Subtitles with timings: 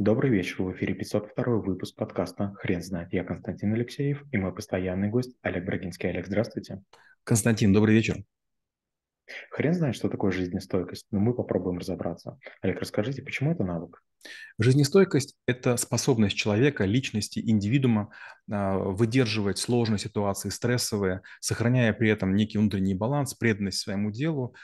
[0.00, 3.12] Добрый вечер, в эфире 502 выпуск подкаста «Хрен знает».
[3.12, 6.08] Я Константин Алексеев и мой постоянный гость Олег Брагинский.
[6.08, 6.82] Олег, здравствуйте.
[7.22, 8.16] Константин, добрый вечер.
[9.50, 12.38] Хрен знает, что такое жизнестойкость, но мы попробуем разобраться.
[12.62, 14.02] Олег, расскажите, почему это навык?
[14.58, 18.10] Жизнестойкость– это способность человека, личности, индивидуума
[18.50, 24.54] а, выдерживать сложные ситуации, стрессовые, сохраняя при этом некий внутренний баланс, преданность своему делу,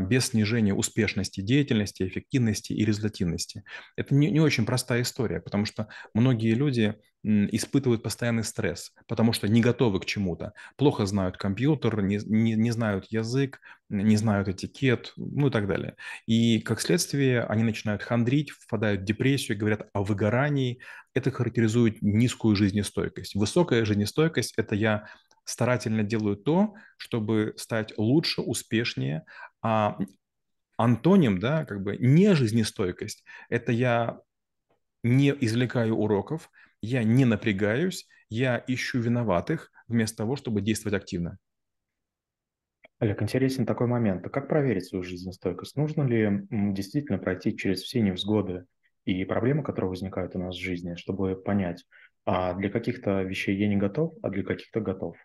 [0.00, 3.64] без снижения успешности деятельности, эффективности и результативности.
[3.96, 9.46] Это не, не очень простая история, потому что многие люди испытывают постоянный стресс, потому что
[9.46, 13.60] не готовы к чему-то, плохо знают компьютер, не, не, не знают язык,
[13.90, 15.96] не знают этикет, ну и так далее.
[16.26, 20.80] И как следствие они начинают хандрить, впадают в депрессию, говорят о выгорании.
[21.14, 23.34] Это характеризует низкую жизнестойкость.
[23.34, 25.08] Высокая жизнестойкость– это я
[25.44, 29.24] старательно делаю то, чтобы стать лучше, успешнее,
[29.62, 29.98] а
[30.76, 34.20] антоним, да, как бы не жизнестойкость– это я
[35.02, 36.50] не извлекаю уроков,
[36.82, 41.38] я не напрягаюсь, я ищу виноватых вместо того, чтобы действовать активно.
[42.98, 44.26] Олег, интересен такой момент.
[44.26, 45.74] А как проверить свою жизнестойкость?
[45.76, 48.66] Нужно ли действительно пройти через все невзгоды
[49.04, 51.84] и проблемы, которые возникают у нас в жизни, чтобы понять,
[52.24, 55.16] а для каких-то вещей я не готов, а для каких-то готов?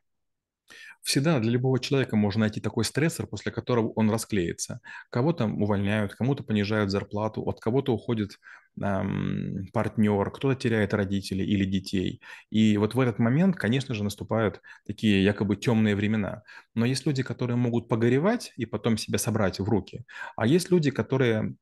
[1.02, 4.82] Всегда для любого человека можно найти такой стрессор, после которого он расклеится.
[5.12, 8.40] Кого-то увольняют, кому-то понижают зарплату, от кого-то уходит
[8.82, 12.22] эм, партнер, кто-то теряет родителей или детей.
[12.50, 16.42] И вот в этот момент, конечно же, наступают такие якобы темные времена.
[16.74, 20.06] Но есть люди, которые могут погоревать и потом себя собрать в руки.
[20.36, 21.56] А есть люди, которые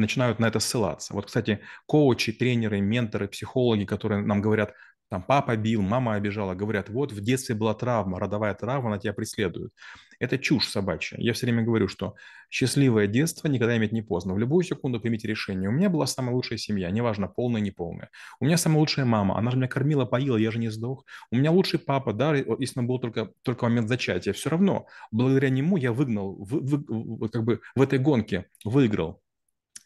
[0.00, 1.14] начинают на это ссылаться.
[1.14, 4.74] Вот, кстати, коучи, тренеры, менторы, психологи, которые нам говорят,
[5.10, 9.12] там папа бил, мама обижала, говорят, вот в детстве была травма, родовая травма, она тебя
[9.12, 9.72] преследует.
[10.20, 11.16] Это чушь собачья.
[11.18, 12.14] Я все время говорю, что
[12.48, 14.34] счастливое детство никогда иметь не поздно.
[14.34, 15.68] В любую секунду примите решение.
[15.68, 18.10] У меня была самая лучшая семья, неважно, полная, неполная.
[18.38, 21.04] У меня самая лучшая мама, она же меня кормила, поила, я же не сдох.
[21.32, 24.32] У меня лучший папа, да, если был только, только момент зачатия.
[24.32, 29.20] Все равно, благодаря нему я выгнал, вы, вы, как бы в этой гонке выиграл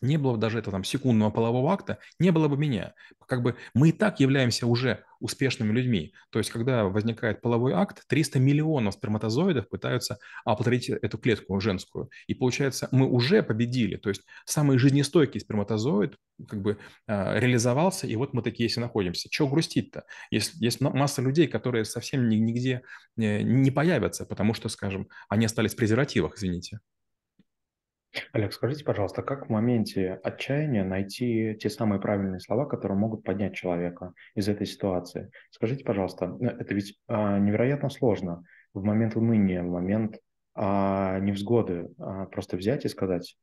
[0.01, 2.95] не было бы даже этого там секундного полового акта, не было бы меня.
[3.27, 6.13] Как бы мы и так являемся уже успешными людьми.
[6.31, 12.11] То есть, когда возникает половой акт, 300 миллионов сперматозоидов пытаются оплодотворить эту клетку женскую.
[12.27, 13.97] И получается, мы уже победили.
[13.97, 16.17] То есть, самый жизнестойкий сперматозоид
[16.49, 19.29] как бы э, реализовался, и вот мы такие все находимся.
[19.31, 20.05] Чего грустить-то?
[20.31, 22.83] Есть, есть масса людей, которые совсем нигде
[23.17, 26.81] э, не появятся, потому что, скажем, они остались в презервативах, извините.
[28.33, 33.55] Олег, скажите, пожалуйста, как в моменте отчаяния найти те самые правильные слова, которые могут поднять
[33.55, 35.31] человека из этой ситуации?
[35.51, 40.19] Скажите, пожалуйста, э, это ведь а, невероятно сложно в момент уныния, в момент
[40.55, 43.37] а, невзгоды а, просто взять и сказать,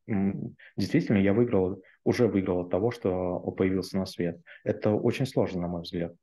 [0.77, 4.39] действительно, я выиграл, уже выиграл от того, что появился на свет.
[4.63, 6.13] Это очень сложно, на мой взгляд.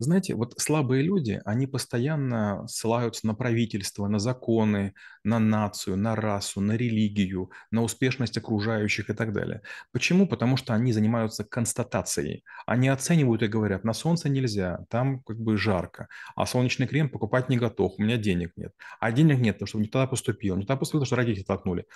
[0.00, 6.60] Знаете, вот слабые люди, они постоянно ссылаются на правительство, на законы, на нацию, на расу,
[6.60, 9.62] на религию, на успешность окружающих и так далее.
[9.92, 10.26] Почему?
[10.26, 12.44] Потому что они занимаются констатацией.
[12.66, 17.48] Они оценивают и говорят, на солнце нельзя, там как бы жарко, а солнечный крем покупать
[17.48, 18.72] не готов, у меня денег нет.
[18.98, 21.86] А денег нет, потому что не туда поступил, не туда поступил, потому что родители толкнули.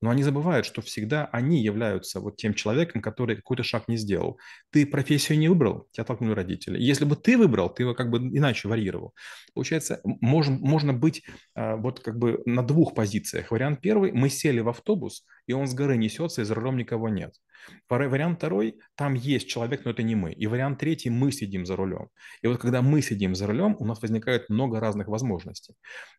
[0.00, 4.38] Но они забывают, что всегда они являются вот тем человеком, который какой-то шаг не сделал.
[4.70, 6.80] Ты профессию не выбрал, тебя толкнули родители.
[6.80, 9.14] Если бы ты выбрал, ты его как бы иначе варьировал.
[9.54, 11.22] Получается, можно, можно быть
[11.54, 13.50] а, вот как бы на двух позициях.
[13.50, 17.08] Вариант первый, мы сели в автобус, и он с горы несется, и за рулем никого
[17.08, 17.34] нет.
[17.88, 20.32] Вариант второй, там есть человек, но это не мы.
[20.32, 22.08] И вариант третий, мы сидим за рулем.
[22.42, 25.74] И вот когда мы сидим за рулем, у нас возникает много разных возможностей.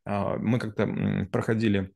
[0.05, 0.87] А, мы как-то
[1.31, 1.91] проходили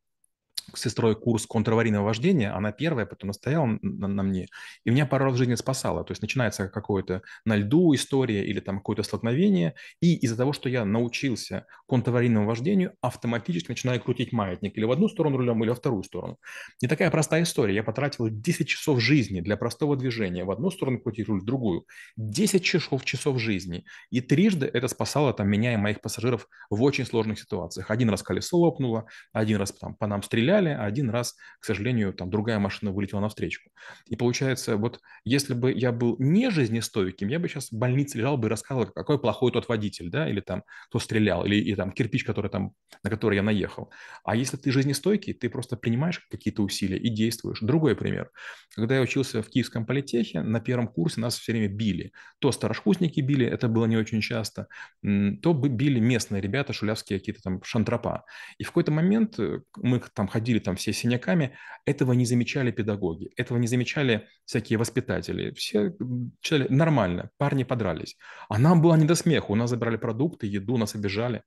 [0.75, 4.47] сестрой курс контраварийного вождения, она первая, потом настояла на, на мне,
[4.85, 6.03] и меня пару раз в жизни спасала.
[6.03, 10.69] То есть начинается какое-то на льду история или там какое-то столкновение, и из-за того, что
[10.69, 15.75] я научился контраварийному вождению, автоматически начинаю крутить маятник или в одну сторону рулем, или во
[15.75, 16.39] вторую сторону.
[16.81, 17.75] Не такая простая история.
[17.75, 20.43] Я потратил 10 часов жизни для простого движения.
[20.43, 21.85] В одну сторону крутить руль, в другую.
[22.17, 23.85] 10 часов, часов жизни.
[24.09, 27.91] И трижды это спасало там, меня и моих пассажиров в очень сложных ситуациях.
[27.91, 31.65] Один раз колесо лопнуло, один раз там, по нам стреляли, стреляли, а один раз, к
[31.65, 33.61] сожалению, там другая машина вылетела навстречу.
[34.07, 38.37] И получается, вот если бы я был не жизнестойким, я бы сейчас в больнице лежал
[38.37, 41.91] бы и рассказывал, какой плохой тот водитель, да, или там кто стрелял, или и, там
[41.91, 42.73] кирпич, который там,
[43.03, 43.91] на который я наехал.
[44.23, 47.59] А если ты жизнестойкий, ты просто принимаешь какие-то усилия и действуешь.
[47.61, 48.29] Другой пример.
[48.75, 52.11] Когда я учился в Киевском политехе, на первом курсе нас все время били.
[52.39, 54.67] То старошкурсники били, это было не очень часто,
[55.01, 58.23] то били местные ребята, шулявские какие-то там шантропа.
[58.57, 61.51] И в какой-то момент э, мы там ходили ходили там все синяками,
[61.85, 65.51] этого не замечали педагоги, этого не замечали всякие воспитатели.
[65.51, 65.93] Все
[66.41, 68.17] читали нормально, парни подрались.
[68.49, 71.41] А нам было не до смеха, у нас забирали продукты, еду, нас обижали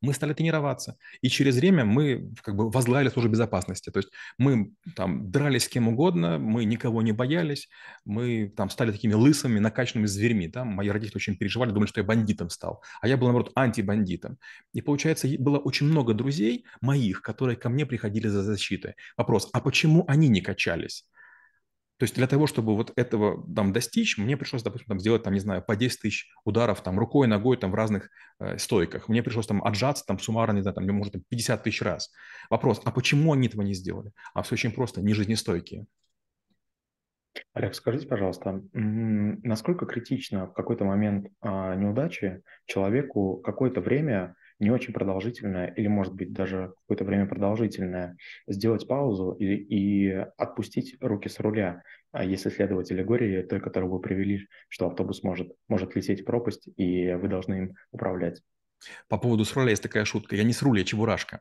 [0.00, 0.96] мы стали тренироваться.
[1.22, 3.90] И через время мы как бы возглавили службу безопасности.
[3.90, 7.68] То есть мы там дрались с кем угодно, мы никого не боялись,
[8.04, 10.48] мы там стали такими лысыми, накачанными зверьми.
[10.48, 10.64] Да?
[10.64, 12.82] Мои родители очень переживали, думали, что я бандитом стал.
[13.00, 14.38] А я был, наоборот, антибандитом.
[14.72, 18.94] И получается, было очень много друзей моих, которые ко мне приходили за защитой.
[19.16, 21.04] Вопрос, а почему они не качались?
[21.98, 25.34] То есть для того, чтобы вот этого там достичь, мне пришлось, допустим, там, сделать, там,
[25.34, 29.08] не знаю, по 10 тысяч ударов там рукой, ногой там в разных э, стойках.
[29.08, 32.10] Мне пришлось там отжаться там суммарно, не знаю, там, может, 50 тысяч раз.
[32.50, 34.12] Вопрос, а почему они этого не сделали?
[34.32, 35.86] А все очень просто, не жизнестойкие.
[37.52, 44.92] Олег, скажите, пожалуйста, насколько критично в какой-то момент а, неудачи человеку какое-то время не очень
[44.92, 48.16] продолжительное, или, может быть, даже какое-то время продолжительное,
[48.46, 54.00] сделать паузу и, и отпустить руки с руля, а если следовать аллегории той, которую вы
[54.00, 58.42] привели, что автобус может, может лететь в пропасть, и вы должны им управлять.
[59.08, 60.36] По поводу с руля есть такая шутка.
[60.36, 61.40] Я не с руля, я чебурашка.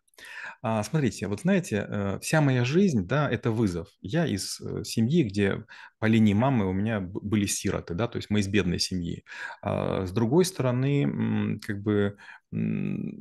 [0.61, 3.89] А, смотрите, вот знаете, э, вся моя жизнь, да, это вызов.
[4.01, 5.63] Я из э, семьи, где
[5.99, 9.23] по линии мамы у меня были сироты, да, то есть мы из бедной семьи.
[9.61, 12.17] А, с другой стороны, как бы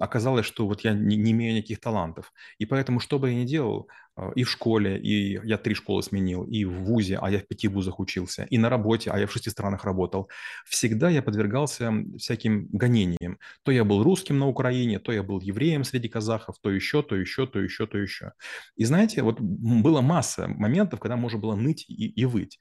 [0.00, 2.32] оказалось, что вот я не, не имею никаких талантов.
[2.58, 6.02] И поэтому, что бы я ни делал, а, и в школе, и я три школы
[6.02, 9.26] сменил, и в ВУЗе, а я в пяти вузах учился, и на работе, а я
[9.26, 10.31] в шести странах работал,
[10.64, 13.38] всегда я подвергался всяким гонениям.
[13.64, 17.17] То я был русским на Украине, то я был евреем среди казахов, то еще, то
[17.17, 18.32] еще, то еще, то еще.
[18.76, 22.61] И знаете, вот была масса моментов, когда можно было ныть и, и выть.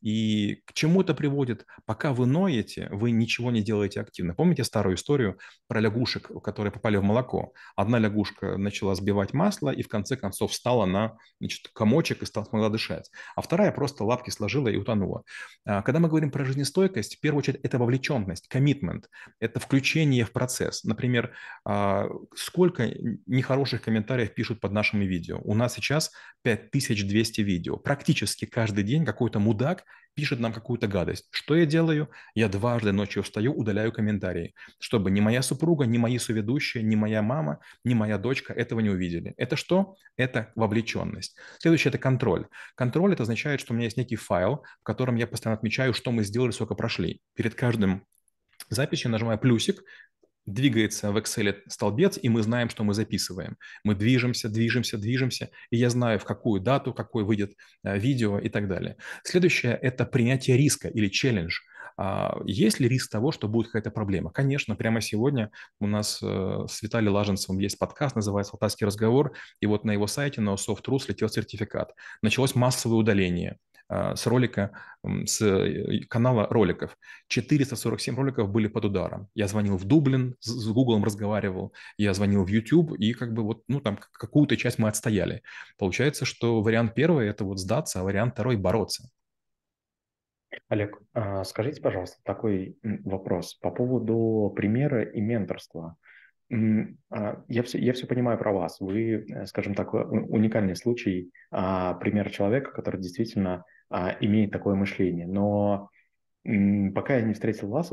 [0.00, 1.66] И к чему это приводит?
[1.84, 4.34] Пока вы ноете, вы ничего не делаете активно.
[4.34, 7.52] Помните старую историю про лягушек, которые попали в молоко?
[7.74, 12.44] Одна лягушка начала сбивать масло и в конце концов встала на значит, комочек и стала,
[12.44, 13.10] смогла дышать.
[13.34, 15.24] А вторая просто лапки сложила и утонула.
[15.64, 19.04] А, когда мы говорим про жизнестойкость, в первую очередь это вовлеченность, commitment,
[19.40, 20.84] это включение в процесс.
[20.84, 21.34] Например,
[21.64, 22.88] а, сколько
[23.26, 25.40] нехороших комментариев пишут под нашими видео.
[25.42, 26.12] У нас сейчас
[26.42, 27.76] 5200 видео.
[27.76, 29.84] Практически каждый день какой-то мудак
[30.18, 31.28] пишет нам какую-то гадость.
[31.30, 32.10] Что я делаю?
[32.34, 37.22] Я дважды ночью встаю, удаляю комментарии, чтобы ни моя супруга, ни мои соведущие, ни моя
[37.22, 39.34] мама, ни моя дочка этого не увидели.
[39.36, 39.94] Это что?
[40.16, 41.36] Это вовлеченность.
[41.60, 42.48] Следующее– это контроль.
[42.74, 46.10] Контроль– это означает, что у меня есть некий файл, в котором я постоянно отмечаю, что
[46.10, 47.20] мы сделали, сколько прошли.
[47.34, 48.04] Перед каждым
[48.70, 49.84] записью нажимаю плюсик,
[50.52, 53.56] двигается в Excel столбец, и мы знаем, что мы записываем.
[53.84, 57.54] Мы движемся, движемся, движемся, и я знаю, в какую дату, какой выйдет
[57.84, 58.96] э, видео и так далее.
[59.24, 61.58] Следующее– это принятие риска или челлендж.
[62.00, 64.30] А, есть ли риск того, что будет какая-то проблема?
[64.30, 65.50] Конечно, прямо сегодня
[65.80, 70.06] у нас э, с Виталием Лаженцевым есть подкаст, называется «Алтайский разговор», и вот на его
[70.06, 71.92] сайте, на Soft.ru слетел сертификат.
[72.22, 74.72] Началось массовое удаление а, с ролика,
[75.24, 76.96] с э, канала роликов.
[77.28, 79.28] 447 роликов были под ударом.
[79.34, 83.62] Я звонил в Дублин, с Гуглом разговаривал, я звонил в YouTube, и как бы вот,
[83.68, 85.42] ну, там какую-то часть мы отстояли.
[85.78, 89.08] Получается, что вариант первый– это вот сдаться, а вариант второй– бороться.
[90.68, 95.96] Олег, а, скажите, пожалуйста, такой вопрос по поводу примера и менторства.
[96.50, 98.80] А, я все, я все понимаю про вас.
[98.80, 105.26] Вы, э, скажем так, уникальный случай, пример человека, который действительно а, имеет такое мышление.
[105.26, 105.90] Но
[106.94, 107.92] пока я не встретил вас,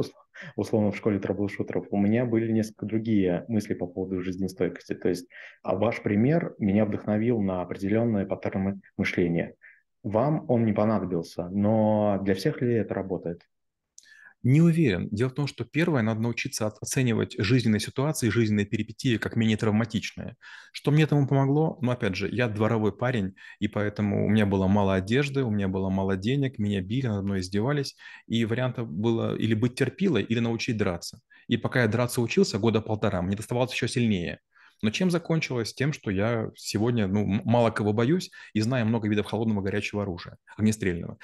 [0.56, 4.94] условно, в школе трэблшутеров, у меня были несколько другие мысли по поводу жизнестойкости.
[4.96, 5.28] То есть
[5.64, 9.56] а ваш пример меня вдохновил на определенные паттерны мышления.
[10.04, 13.42] Вам он не понадобился, но для всех ли это работает?
[14.46, 15.10] Не уверен.
[15.12, 20.38] Дело в том, что первое, надо научиться оценивать жизненные ситуации, жизненные перипетии как менее травматичные.
[20.72, 21.80] Что мне этому помогло?
[21.82, 25.68] Ну, опять же, я дворовой парень, и поэтому у меня было мало одежды, у меня
[25.68, 27.96] было мало денег, меня били, надо мной издевались,
[28.28, 31.22] и вариантов было или быть терпилой, или научить драться.
[31.48, 34.40] И пока я драться учился, года полтора, мне доставалось еще сильнее–
[34.82, 35.74] но чем закончилось?
[35.74, 40.38] Тем, что я сегодня ну, мало кого боюсь и знаю много видов холодного горячего оружия,
[40.58, 41.18] огнестрельного.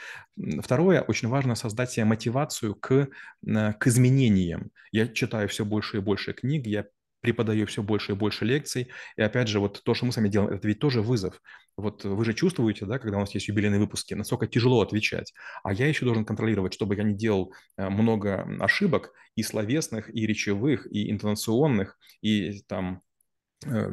[0.62, 3.10] Второе, очень важно создать себе мотивацию к,
[3.44, 4.72] к изменениям.
[4.92, 6.86] Я читаю все больше и больше книг, я
[7.22, 8.90] преподаю все больше и больше лекций.
[9.16, 11.40] И опять же, вот то, что мы с вами делаем, это ведь тоже вызов.
[11.78, 15.34] Вот вы же чувствуете, да, когда у нас есть юбилейные выпуски, насколько тяжело отвечать.
[15.64, 20.26] А я еще должен контролировать, чтобы я не делал э, много ошибок и словесных, и
[20.28, 23.02] речевых, и интонационных, и там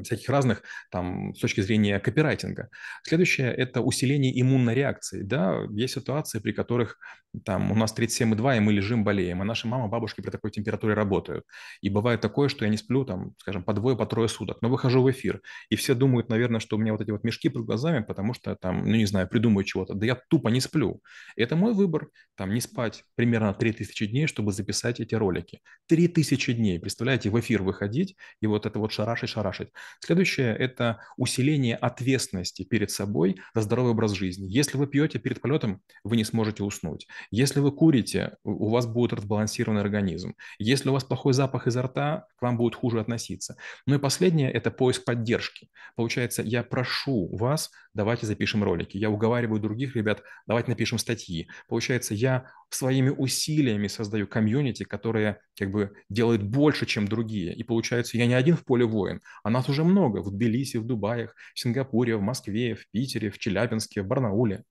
[0.02, 2.68] всяких разных там с точки зрения копирайтинга.
[3.02, 5.22] Следующее– это усиление иммунной реакции.
[5.22, 6.98] Да, есть ситуации, при которых
[7.44, 10.94] там у нас 37,2, и мы лежим, болеем, а наши мама, бабушки при такой температуре
[10.94, 11.44] работают.
[11.82, 14.68] И бывает такое, что я не сплю там, скажем, по двое, по трое суток, но
[14.68, 17.64] выхожу в эфир, и все думают, наверное, что у меня вот эти вот мешки под
[17.64, 19.94] глазами, потому что там, ну не знаю, придумаю чего-то.
[19.94, 21.02] Да я тупо не сплю.
[21.36, 25.60] И это мой выбор, там, не спать примерно 3000 дней, чтобы записать эти ролики.
[25.88, 29.72] 3000 дней, представляете, в эфир выходить и вот это вот шарашить-шарашить спрашивать.
[30.00, 34.46] Следующее– это усиление ответственности перед собой за здоровый образ жизни.
[34.48, 37.06] Если вы пьете перед полетом, вы не сможете уснуть.
[37.30, 40.34] Если вы курите, у вас будет разбалансированный организм.
[40.58, 43.56] Если у вас плохой запах изо рта, к вам будет хуже относиться.
[43.86, 45.68] Ну и последнее– это поиск поддержки.
[45.96, 48.96] Получается, я прошу вас, давайте запишем ролики.
[48.96, 51.48] Я уговариваю других ребят, давайте напишем статьи.
[51.68, 57.54] Получается, я своими усилиями создаю комьюнити, которые как бы делают больше, чем другие.
[57.54, 60.86] И получается, я не один в поле воин, а нас уже много в Тбилиси, в
[60.86, 64.64] Дубаях, в Сингапуре, в Москве, в Питере, в Челябинске, в Барнауле.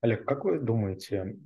[0.00, 1.36] Олег, как вы думаете,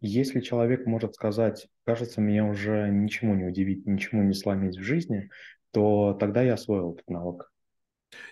[0.00, 5.28] если человек может сказать, кажется, меня уже ничему не удивить, ничему не сломить в жизни,
[5.70, 7.52] то тогда я освоил этот навык.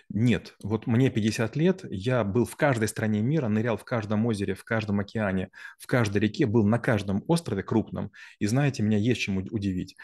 [0.09, 4.55] Нет, вот мне 50 лет, я был в каждой стране мира, нырял в каждом озере,
[4.55, 8.11] в каждом океане, в каждой реке, был на каждом острове крупном.
[8.39, 9.95] И знаете, меня есть чем удивить.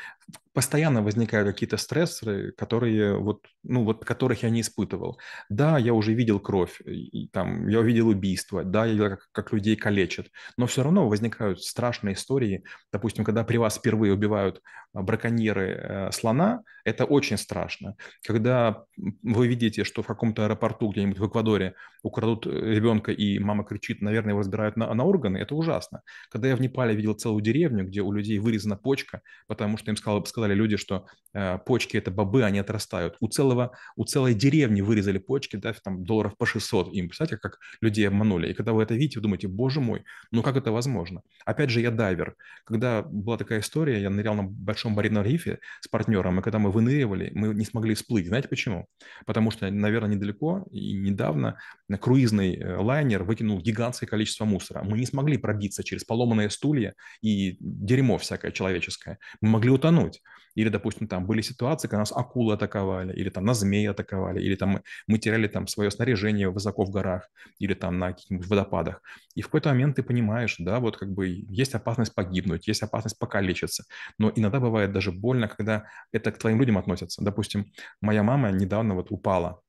[0.53, 5.19] Постоянно возникают какие-то стрессоры, которые вот, ну вот, которых я не испытывал.
[5.49, 9.53] Да, я уже видел кровь, и, там, я увидел убийство, да, я видел, как, как
[9.53, 10.27] людей калечат,
[10.57, 12.63] но все равно возникают страшные истории.
[12.91, 14.61] Допустим, когда при вас впервые убивают
[14.93, 17.95] а, браконьеры э, слона, это очень страшно.
[18.23, 18.85] Когда
[19.23, 24.01] вы видите, что в каком-то аэропорту где-нибудь в Эквадоре украдут э, ребенка, и мама кричит,
[24.01, 26.01] наверное, его разбирают на, на органы, это ужасно.
[26.29, 29.97] Когда я в Непале видел целую деревню, где у людей вырезана почка, потому что им
[29.97, 33.17] сказали, сказали люди, что э, почки– это бобы, они отрастают.
[33.19, 37.07] У, целого, у целой деревни вырезали почки, да, там долларов по 600 им.
[37.07, 38.51] Представляете, как людей обманули.
[38.51, 41.21] И когда вы это видите, вы думаете, боже мой, ну как это возможно?
[41.45, 42.35] Опять же, я дайвер.
[42.65, 46.71] Когда была такая история, я нырял на большом барьерном рифе с партнером, и когда мы
[46.71, 48.27] выныривали, мы не смогли всплыть.
[48.27, 48.87] Знаете почему?
[49.25, 51.57] Потому что, наверное, недалеко и недавно
[51.99, 54.83] круизный э, лайнер выкинул гигантское количество мусора.
[54.83, 59.19] Мы не смогли пробиться через поломанные стулья и дерьмо всякое человеческое.
[59.41, 60.21] Мы могли утонуть.
[60.55, 64.55] Или, допустим, там были ситуации, когда нас акулы атаковали, или там нас змеи атаковали, или
[64.55, 69.01] там мы теряли там свое снаряжение высоко в горах, или там на каких-нибудь водопадах.
[69.35, 73.19] И в какой-то момент ты понимаешь, да, вот как бы есть опасность погибнуть, есть опасность
[73.19, 73.83] покалечиться.
[74.17, 77.23] Но иногда бывает даже больно, когда это к твоим людям относится.
[77.23, 77.71] Допустим,
[78.01, 79.61] моя мама недавно вот упала,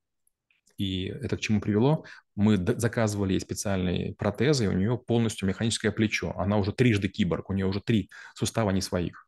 [0.77, 2.05] и это к чему привело?
[2.35, 6.33] Мы заказывали ей специальные протезы, и у нее полностью механическое плечо.
[6.37, 9.26] Она уже трижды киборг, у нее уже три сустава не своих.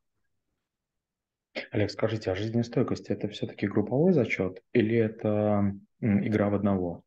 [1.72, 7.04] Олег, скажите, а жизнестойкость– это все-таки групповой зачет или это игра в одного?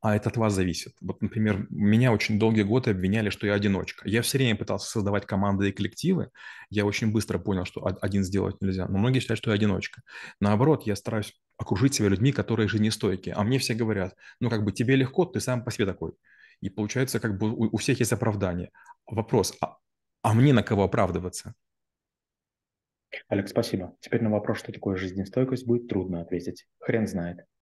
[0.00, 0.94] А это от вас зависит.
[1.00, 4.08] Вот, например, меня очень долгие годы обвиняли, что я одиночка.
[4.08, 6.30] Я все время пытался создавать команды и коллективы.
[6.70, 8.88] Я очень быстро понял, что один сделать нельзя.
[8.88, 10.02] Но многие считают, что я одиночка.
[10.40, 13.34] Наоборот, я стараюсь окружить себя людьми, которые жизнестойкие.
[13.34, 16.12] А мне все говорят, ну как бы тебе легко, ты сам по себе такой.
[16.60, 18.70] И получается, как бы у, всех есть оправдание.
[19.06, 19.76] Вопрос, а,
[20.22, 21.54] а мне на кого оправдываться?
[23.28, 23.96] Олег, спасибо.
[24.00, 26.66] Теперь на вопрос, что такое жизнестойкость, будет трудно ответить.
[26.78, 27.46] Хрен знает.